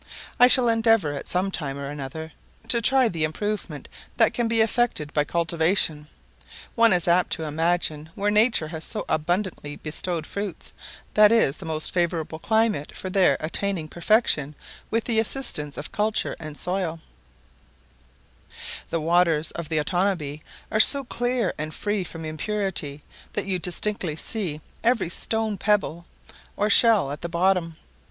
I 0.39 0.47
shall 0.47 0.67
endeavour, 0.67 1.13
at 1.13 1.27
some 1.29 1.51
time 1.51 1.77
or 1.77 1.91
other, 2.01 2.31
to 2.69 2.81
try 2.81 3.07
the 3.07 3.23
improvement 3.23 3.87
that 4.17 4.33
can 4.33 4.47
be 4.47 4.59
effected 4.61 5.13
by 5.13 5.25
cultivation. 5.25 6.07
One 6.73 6.91
is 6.91 7.07
apt 7.07 7.29
to 7.33 7.43
imagine 7.43 8.09
where 8.15 8.31
Nature 8.31 8.69
has 8.69 8.83
so 8.83 9.05
abundantly 9.07 9.75
bestowed 9.75 10.25
fruits, 10.25 10.73
that 11.13 11.31
is 11.31 11.57
the 11.57 11.67
most 11.67 11.93
favourable 11.93 12.39
climate 12.39 12.97
for 12.97 13.11
their 13.11 13.37
attaining 13.39 13.89
perfection 13.89 14.55
with 14.89 15.03
the 15.03 15.19
assistance 15.19 15.77
of 15.77 15.91
culture 15.91 16.35
and 16.39 16.57
soil. 16.57 16.99
[Illustration: 16.99 18.57
Silver 18.57 18.79
Pine] 18.81 18.85
The 18.89 19.01
waters 19.01 19.51
of 19.51 19.69
the 19.69 19.77
Otanabee 19.77 20.41
are 20.71 20.79
so 20.79 21.03
clear 21.03 21.53
and 21.59 21.75
free 21.75 22.03
from 22.03 22.25
impurity 22.25 23.03
that 23.33 23.45
you 23.45 23.59
distinctly 23.59 24.15
see 24.15 24.61
every 24.83 25.11
stone 25.11 25.59
pebble 25.59 26.07
or 26.57 26.71
shell 26.71 27.11
at 27.11 27.21
the 27.21 27.29
bottom. 27.29 27.77